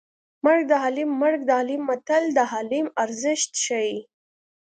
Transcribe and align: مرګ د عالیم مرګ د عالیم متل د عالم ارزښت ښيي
مرګ 0.45 0.61
د 0.71 0.73
عالیم 0.83 1.09
مرګ 1.21 1.39
د 1.45 1.49
عالیم 1.59 1.81
متل 1.89 2.23
د 2.37 2.39
عالم 2.53 2.85
ارزښت 3.03 3.51
ښيي 3.65 3.97